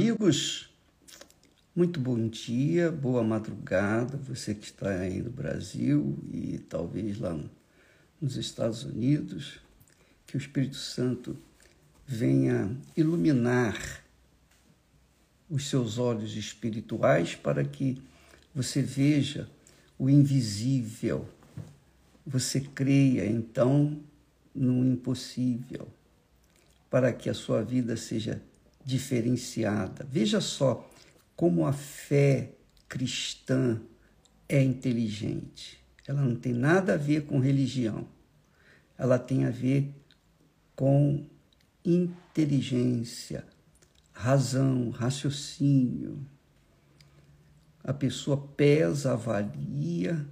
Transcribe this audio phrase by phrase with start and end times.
[0.00, 0.70] Amigos,
[1.76, 7.38] muito bom dia, boa madrugada, você que está aí no Brasil e talvez lá
[8.18, 9.60] nos Estados Unidos,
[10.26, 11.36] que o Espírito Santo
[12.06, 14.02] venha iluminar
[15.50, 18.02] os seus olhos espirituais para que
[18.54, 19.50] você veja
[19.98, 21.28] o invisível,
[22.24, 24.00] você creia então
[24.54, 25.86] no impossível,
[26.88, 28.40] para que a sua vida seja
[28.84, 30.06] diferenciada.
[30.10, 30.88] Veja só
[31.36, 32.52] como a fé
[32.88, 33.80] cristã
[34.48, 35.78] é inteligente.
[36.06, 38.06] Ela não tem nada a ver com religião.
[38.98, 39.94] Ela tem a ver
[40.74, 41.24] com
[41.84, 43.44] inteligência,
[44.12, 46.18] razão, raciocínio.
[47.82, 50.26] A pessoa pesa, avalia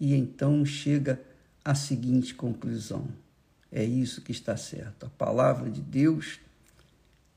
[0.00, 1.22] e então chega
[1.64, 3.06] à seguinte conclusão:
[3.70, 5.06] é isso que está certo.
[5.06, 6.40] A palavra de Deus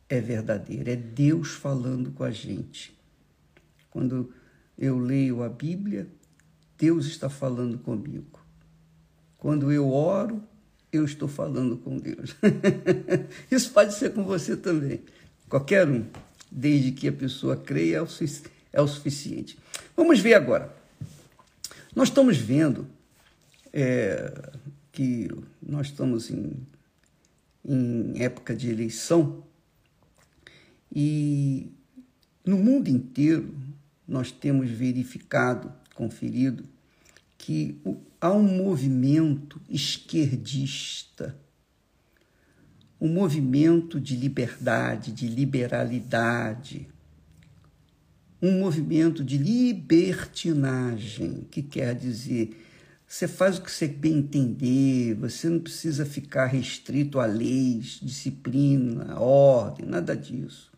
[0.09, 2.96] é verdadeira, é Deus falando com a gente.
[3.90, 4.34] Quando
[4.77, 6.07] eu leio a Bíblia,
[6.77, 8.40] Deus está falando comigo.
[9.38, 10.44] Quando eu oro,
[10.91, 12.35] eu estou falando com Deus.
[13.49, 15.02] Isso pode ser com você também.
[15.48, 16.05] Qualquer um,
[16.51, 18.04] desde que a pessoa creia,
[18.74, 19.57] é o suficiente.
[19.96, 20.76] Vamos ver agora.
[21.96, 22.88] Nós estamos vendo
[23.72, 24.51] é,
[24.91, 25.29] que
[25.62, 26.54] nós estamos em,
[27.63, 29.44] em época de eleição
[30.96, 31.71] e
[32.46, 33.54] no mundo inteiro
[34.07, 36.63] nós temos verificado, conferido,
[37.38, 37.77] que
[38.21, 41.38] há um movimento esquerdista,
[42.99, 46.88] um movimento de liberdade, de liberalidade,
[48.41, 52.62] um movimento de libertinagem, que quer dizer
[53.07, 59.20] você faz o que você bem entender, você não precisa ficar restrito a leis, disciplina,
[59.20, 60.74] ordem, nada disso.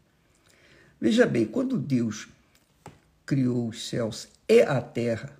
[1.00, 2.28] Veja bem, quando Deus
[3.26, 5.38] criou os céus e a terra,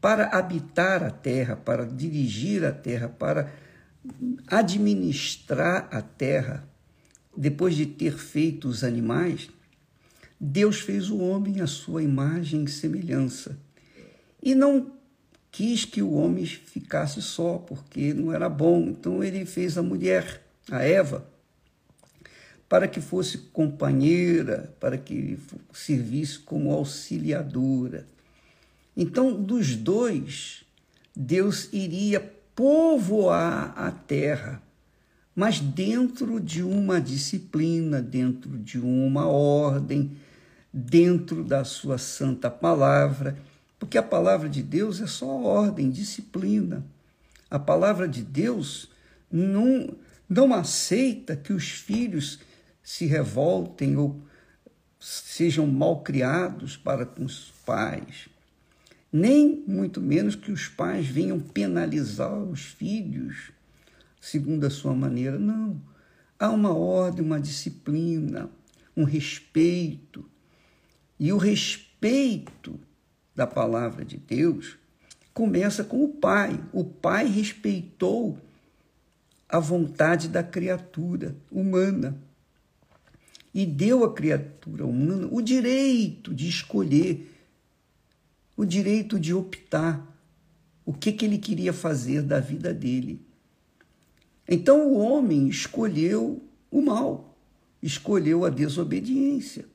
[0.00, 3.52] para habitar a terra, para dirigir a terra, para
[4.46, 6.66] administrar a terra,
[7.36, 9.50] depois de ter feito os animais,
[10.38, 13.58] Deus fez o homem à sua imagem e semelhança.
[14.42, 14.92] E não
[15.50, 18.88] quis que o homem ficasse só, porque não era bom.
[18.88, 21.26] Então ele fez a mulher, a Eva,
[22.70, 25.36] para que fosse companheira, para que
[25.72, 28.06] servisse como auxiliadora.
[28.96, 30.62] Então, dos dois,
[31.14, 32.20] Deus iria
[32.54, 34.62] povoar a terra,
[35.34, 40.12] mas dentro de uma disciplina, dentro de uma ordem,
[40.72, 43.36] dentro da sua santa palavra,
[43.80, 46.84] porque a palavra de Deus é só ordem, disciplina.
[47.50, 48.88] A palavra de Deus
[49.28, 49.92] não,
[50.28, 52.38] não aceita que os filhos
[52.90, 54.20] se revoltem ou
[54.98, 58.28] sejam mal criados para com os pais,
[59.12, 63.52] nem muito menos que os pais venham penalizar os filhos
[64.20, 65.38] segundo a sua maneira.
[65.38, 65.80] Não.
[66.36, 68.50] Há uma ordem, uma disciplina,
[68.96, 70.28] um respeito.
[71.16, 72.76] E o respeito
[73.36, 74.76] da palavra de Deus
[75.32, 76.60] começa com o pai.
[76.72, 78.36] O pai respeitou
[79.48, 82.20] a vontade da criatura humana
[83.52, 87.28] e deu à criatura humana o direito de escolher,
[88.56, 90.06] o direito de optar
[90.84, 93.20] o que, que ele queria fazer da vida dele.
[94.48, 97.36] Então o homem escolheu o mal,
[97.82, 99.66] escolheu a desobediência.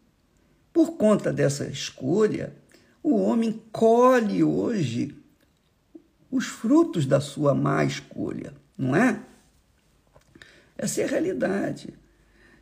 [0.73, 2.53] Por conta dessa escolha,
[3.01, 5.15] o homem colhe hoje
[6.29, 9.21] os frutos da sua má escolha, não é?
[10.77, 11.93] Essa é a realidade.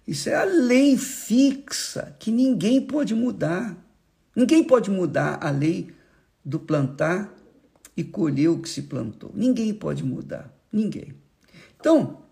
[0.07, 3.77] Isso é a lei fixa que ninguém pode mudar.
[4.35, 5.93] Ninguém pode mudar a lei
[6.43, 7.33] do plantar
[7.95, 9.31] e colher o que se plantou.
[9.33, 10.53] Ninguém pode mudar.
[10.71, 11.13] Ninguém.
[11.79, 12.23] Então,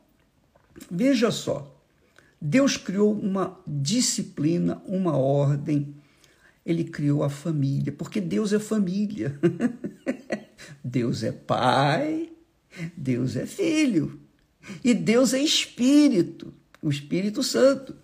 [0.90, 1.78] veja só.
[2.42, 5.96] Deus criou uma disciplina, uma ordem.
[6.66, 9.40] Ele criou a família, porque Deus é família.
[10.84, 12.32] Deus é pai,
[12.96, 14.20] Deus é filho
[14.84, 17.96] e Deus é espírito o Espírito Santo.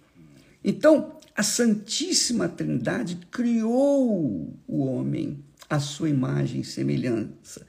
[0.63, 7.65] Então, a Santíssima Trindade criou o homem à sua imagem e semelhança.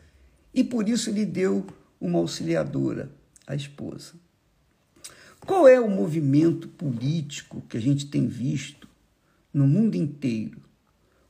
[0.55, 1.67] E por isso lhe deu
[2.01, 3.11] uma auxiliadora,
[3.47, 4.15] a esposa.
[5.41, 8.89] Qual é o movimento político que a gente tem visto
[9.53, 10.61] no mundo inteiro?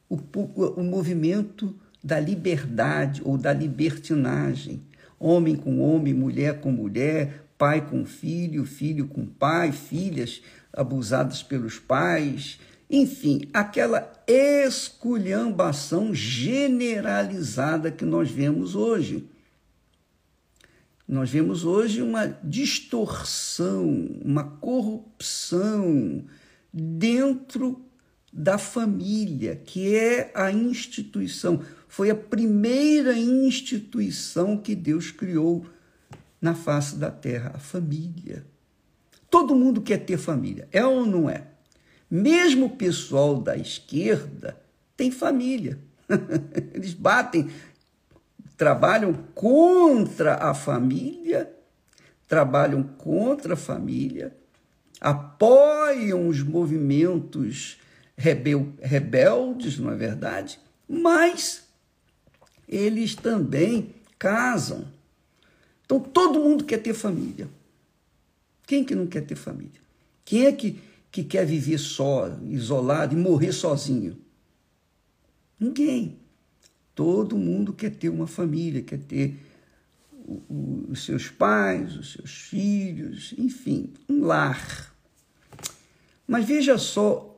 [0.09, 4.83] O, o, movimento da liberdade ou da libertinagem.
[5.21, 10.41] Homem com homem, mulher com mulher, pai com filho, filho com pai, filhas
[10.73, 12.59] abusadas pelos pais
[12.91, 19.29] enfim, aquela esculhambação generalizada que nós vemos hoje.
[21.07, 23.87] Nós vemos hoje uma distorção,
[24.25, 26.25] uma corrupção
[26.73, 27.85] dentro
[28.33, 31.63] da família, que é a instituição.
[31.89, 35.67] Foi a primeira instituição que Deus criou
[36.41, 38.45] na face da terra, a família.
[39.31, 41.45] Todo mundo quer ter família, é ou não é?
[42.11, 44.59] Mesmo o pessoal da esquerda
[44.97, 45.79] tem família.
[46.73, 47.51] Eles batem,
[48.57, 51.53] trabalham contra a família,
[52.27, 54.35] trabalham contra a família,
[55.01, 57.79] apoiam os movimentos
[58.17, 60.59] rebel, rebeldes, não é verdade?
[60.89, 61.69] Mas
[62.67, 64.87] eles também casam.
[65.89, 67.49] Então todo mundo quer ter família.
[68.67, 69.81] Quem que não quer ter família?
[70.23, 70.79] Quem é que,
[71.11, 74.15] que quer viver só, isolado e morrer sozinho?
[75.59, 76.19] Ninguém.
[76.95, 79.35] Todo mundo quer ter uma família, quer ter
[80.91, 84.95] os seus pais, os seus filhos, enfim, um lar.
[86.27, 87.35] Mas veja só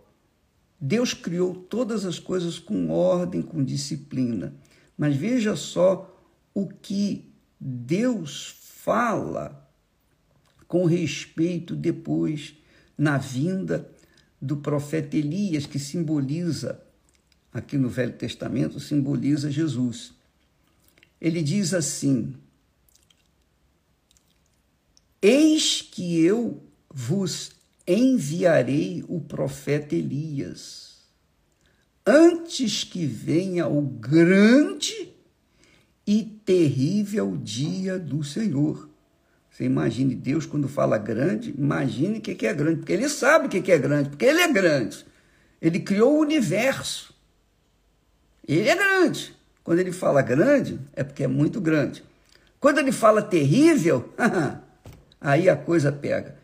[0.81, 4.55] Deus criou todas as coisas com ordem, com disciplina.
[4.97, 6.19] Mas veja só
[6.55, 7.30] o que
[7.61, 9.71] Deus fala
[10.67, 12.55] com respeito depois
[12.97, 13.91] na vinda
[14.41, 16.81] do profeta Elias, que simboliza,
[17.53, 20.15] aqui no Velho Testamento, simboliza Jesus.
[21.21, 22.35] Ele diz assim:
[25.21, 27.51] Eis que eu vos
[27.87, 31.01] enviarei o profeta Elias,
[32.07, 35.13] antes que venha o grande
[36.11, 38.91] e terrível dia do Senhor.
[39.49, 43.49] Você imagine Deus quando fala grande, imagine o que é grande, porque ele sabe o
[43.49, 45.07] que é grande, porque ele é grande.
[45.63, 47.15] Ele criou o universo.
[48.49, 49.37] Ele é grande.
[49.63, 52.03] Quando ele fala grande, é porque é muito grande.
[52.59, 54.13] Quando ele fala terrível,
[55.21, 56.41] aí a coisa pega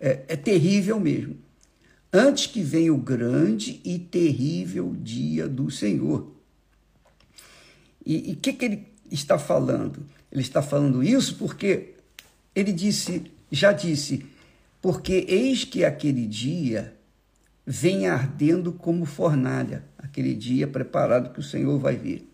[0.00, 1.36] é, é terrível mesmo.
[2.10, 6.35] Antes que venha o grande e terrível dia do Senhor.
[8.06, 10.06] E o que, que ele está falando?
[10.30, 11.94] Ele está falando isso porque
[12.54, 14.24] ele disse, já disse,
[14.80, 16.96] porque eis que aquele dia
[17.66, 22.30] vem ardendo como fornalha, aquele dia preparado que o Senhor vai vir.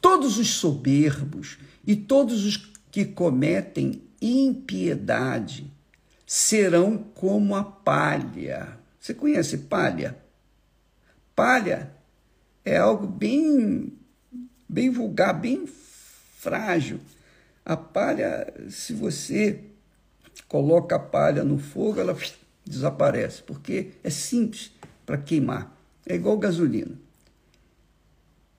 [0.00, 2.56] Todos os soberbos e todos os
[2.92, 5.70] que cometem impiedade
[6.24, 8.78] serão como a palha.
[9.00, 10.16] Você conhece palha?
[11.34, 11.90] Palha
[12.64, 13.92] é algo bem,
[14.68, 17.00] bem vulgar, bem frágil.
[17.64, 19.60] A palha, se você
[20.46, 22.16] coloca a palha no fogo, ela
[22.64, 24.72] desaparece, porque é simples
[25.04, 25.76] para queimar.
[26.06, 26.96] É igual gasolina.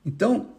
[0.06, 0.50] Então,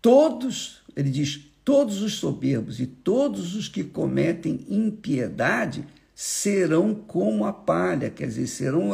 [0.00, 7.52] todos, ele diz, Todos os soberbos e todos os que cometem impiedade serão como a
[7.52, 8.90] palha, quer dizer, serão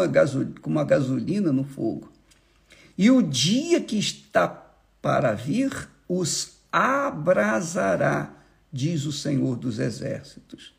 [0.60, 2.12] como a gasolina no fogo.
[2.99, 4.46] E o dia que está
[5.06, 8.34] para vir os abrasará,
[8.72, 10.74] diz o Senhor dos Exércitos,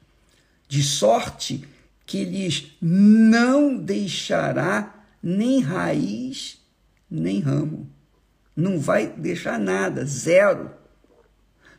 [0.67, 1.65] de sorte
[2.05, 4.93] que lhes não deixará
[5.23, 6.61] nem raiz,
[7.09, 7.89] nem ramo.
[8.53, 10.71] Não vai deixar nada, zero.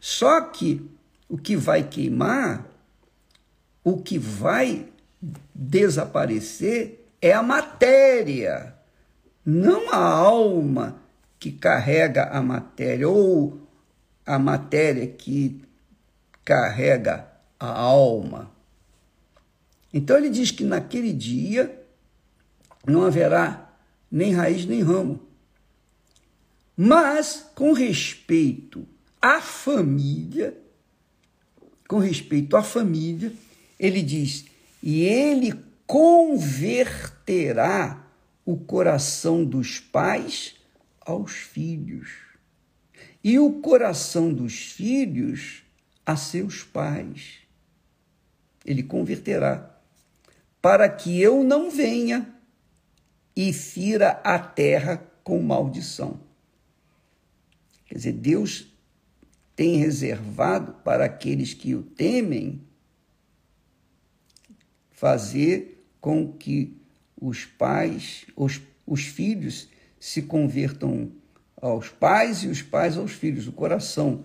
[0.00, 0.90] Só que
[1.28, 2.66] o que vai queimar,
[3.84, 4.88] o que vai
[5.54, 8.74] desaparecer é a matéria,
[9.44, 11.07] não a alma
[11.38, 13.60] que carrega a matéria, ou
[14.26, 15.62] a matéria que
[16.44, 17.28] carrega
[17.58, 18.50] a alma.
[19.92, 21.80] Então ele diz que naquele dia
[22.86, 23.70] não haverá
[24.10, 25.20] nem raiz nem ramo.
[26.76, 28.86] Mas, com respeito
[29.20, 30.56] a família,
[31.88, 33.32] com respeito à família,
[33.78, 34.44] ele diz:
[34.82, 35.54] e ele
[35.86, 38.04] converterá
[38.44, 40.57] o coração dos pais
[41.08, 42.10] aos filhos,
[43.24, 45.62] e o coração dos filhos
[46.04, 47.38] a seus pais.
[48.62, 49.80] Ele converterá,
[50.60, 52.34] para que eu não venha
[53.34, 56.20] e fira a terra com maldição.
[57.86, 58.66] Quer dizer, Deus
[59.56, 62.60] tem reservado para aqueles que o temem
[64.90, 66.76] fazer com que
[67.18, 71.10] os pais, os, os filhos se convertam
[71.60, 74.24] aos pais e os pais aos filhos, o coração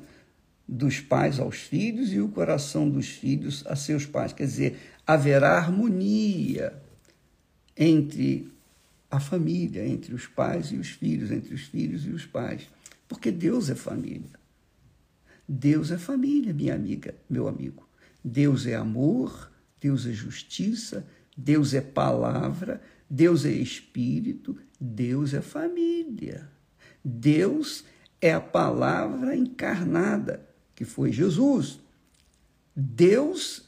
[0.68, 4.34] dos pais aos filhos e o coração dos filhos a seus pais.
[4.34, 6.82] Quer dizer, haverá harmonia
[7.76, 8.54] entre
[9.14, 12.68] a família entre os pais e os filhos, entre os filhos e os pais.
[13.08, 14.42] Porque Deus é família.
[15.48, 17.88] Deus é família, minha amiga, meu amigo.
[18.24, 21.06] Deus é amor, Deus é justiça,
[21.38, 26.50] Deus é palavra, Deus é espírito, Deus é família.
[27.04, 27.84] Deus
[28.22, 31.80] é a palavra encarnada, que foi Jesus.
[32.76, 33.64] Deus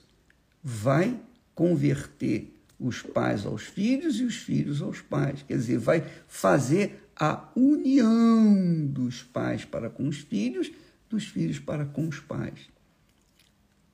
[0.64, 1.20] vai
[1.54, 5.44] converter os pais aos filhos e os filhos aos pais.
[5.44, 10.72] Quer dizer, vai fazer a união dos pais para com os filhos,
[11.10, 12.70] dos filhos para com os pais.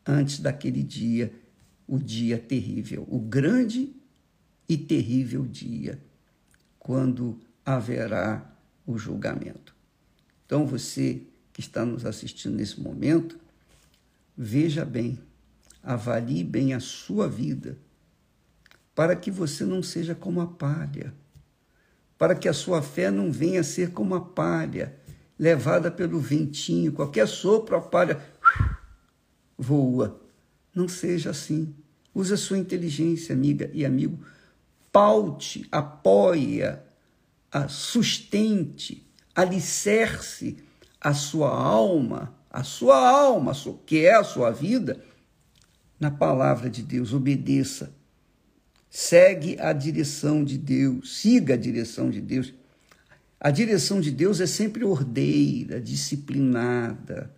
[0.06, 1.32] Antes daquele dia,
[1.92, 3.94] o dia terrível, o grande
[4.68, 6.02] e terrível dia,
[6.80, 8.50] quando haverá
[8.88, 9.76] o julgamento.
[10.46, 13.38] Então, você que está nos assistindo nesse momento,
[14.38, 15.20] veja bem,
[15.84, 17.78] avalie bem a sua vida
[18.96, 21.14] para que você não seja como a palha,
[22.18, 24.96] para que a sua fé não venha a ser como a palha,
[25.38, 28.24] levada pelo ventinho, qualquer sopro a palha
[29.58, 30.22] voa.
[30.74, 31.74] Não seja assim.
[32.14, 34.20] Use a sua inteligência, amiga e amigo.
[34.92, 36.84] Paute, apoia,
[37.70, 40.58] sustente, alicerce
[41.00, 43.54] a sua alma, a sua alma,
[43.86, 45.04] que é a sua vida,
[46.00, 47.14] na palavra de Deus.
[47.14, 47.94] Obedeça
[48.94, 52.54] Segue a direção de Deus, siga a direção de Deus.
[53.40, 57.34] A direção de Deus é sempre ordeira, disciplinada,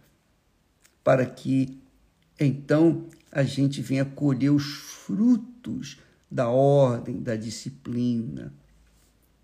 [1.04, 1.80] para que
[2.40, 5.98] então a gente venha colher os frutos
[6.30, 8.54] da ordem, da disciplina.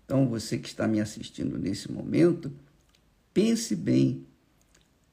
[0.04, 2.50] Então, você que está me assistindo nesse momento,
[3.34, 4.24] pense bem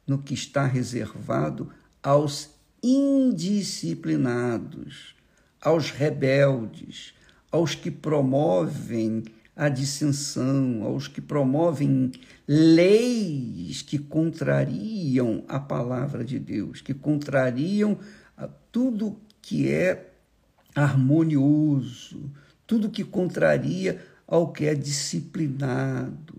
[0.05, 1.69] no que está reservado
[2.01, 5.17] aos indisciplinados
[5.61, 7.13] aos rebeldes,
[7.51, 9.23] aos que promovem
[9.55, 12.11] a dissensão, aos que promovem
[12.47, 17.97] leis que contrariam a palavra de Deus, que contrariam
[18.71, 20.11] tudo que é
[20.75, 22.29] harmonioso,
[22.67, 26.35] tudo que contraria ao que é disciplinado,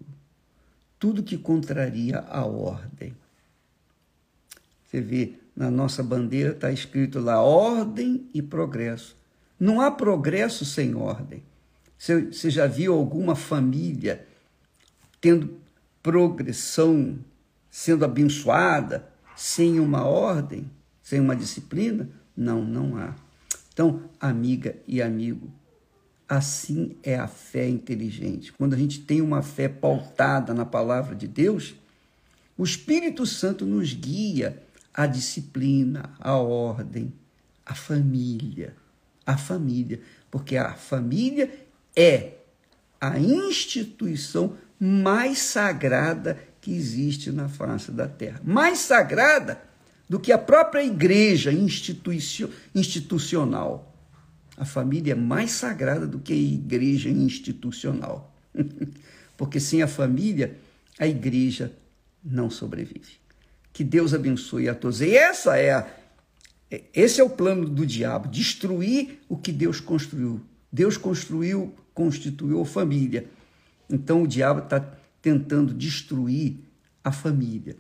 [0.99, 3.17] tudo que contraria a ordem.
[4.87, 9.17] Você vê, na nossa bandeira está escrito lá ordem e progresso.
[9.59, 11.43] Não há progresso sem ordem.
[11.99, 14.25] Você já viu alguma família
[15.21, 15.59] tendo
[16.01, 17.19] progressão,
[17.69, 20.71] sendo abençoada, sem uma ordem,
[21.09, 22.07] sem uma disciplina?
[22.37, 23.15] Não, não há.
[23.73, 25.51] Então, amiga e amigo,
[26.29, 28.53] assim é a fé inteligente.
[28.53, 31.75] Quando a gente tem uma fé pautada na palavra de Deus,
[32.59, 34.63] o Espírito Santo nos guia
[34.93, 37.11] a disciplina, a ordem,
[37.65, 38.77] a família.
[39.25, 41.51] A família, porque a família
[41.97, 42.35] é
[43.01, 48.43] a instituição mais sagrada que existe na face da terra.
[48.45, 49.68] Mais sagrada
[50.09, 51.53] do que a própria igreja
[52.75, 53.95] institucional.
[54.57, 58.35] A família é mais sagrada do que a igreja institucional.
[59.37, 60.57] Porque sem a família,
[60.99, 61.73] a igreja
[62.25, 63.19] não sobrevive.
[63.73, 65.01] Que Deus abençoe a todos.
[65.01, 65.87] E essa é a,
[66.93, 70.41] esse é o plano do diabo, destruir o que Deus construiu.
[70.73, 73.27] Deus construiu, constituiu a família.
[73.89, 74.81] Então o diabo está
[75.23, 76.57] tentando destruir
[77.05, 77.77] a família.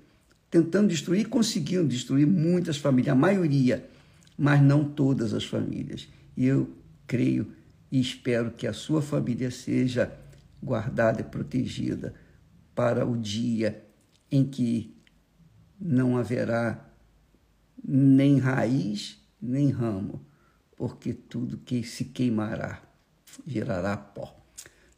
[0.50, 3.88] Tentando destruir, conseguindo destruir muitas famílias, a maioria,
[4.37, 6.09] mas não todas as famílias.
[6.37, 6.71] E eu
[7.07, 7.52] creio
[7.90, 10.12] e espero que a sua família seja
[10.62, 12.14] guardada e protegida
[12.75, 13.85] para o dia
[14.31, 14.95] em que
[15.81, 16.88] não haverá
[17.83, 20.25] nem raiz, nem ramo,
[20.76, 22.83] porque tudo que se queimará
[23.47, 24.37] virará pó.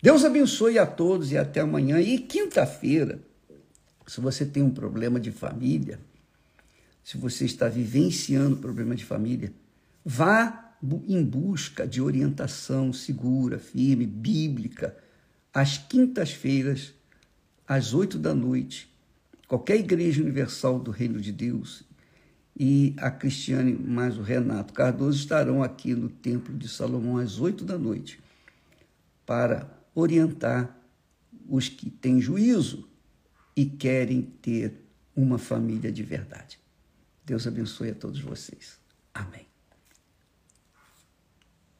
[0.02, 2.00] Deus abençoe a todos e até amanhã.
[2.00, 3.20] E quinta-feira,
[4.10, 6.00] se você tem um problema de família,
[7.04, 9.52] se você está vivenciando problema de família,
[10.04, 10.74] vá
[11.06, 14.96] em busca de orientação segura, firme, bíblica,
[15.54, 16.92] às quintas-feiras,
[17.64, 18.92] às oito da noite,
[19.46, 21.84] qualquer igreja universal do Reino de Deus
[22.58, 27.64] e a Cristiane mais o Renato Cardoso estarão aqui no Templo de Salomão às oito
[27.64, 28.18] da noite
[29.24, 30.76] para orientar
[31.48, 32.89] os que têm juízo
[33.56, 34.74] e querem ter
[35.14, 36.58] uma família de verdade.
[37.24, 38.78] Deus abençoe a todos vocês.
[39.12, 39.49] Amém.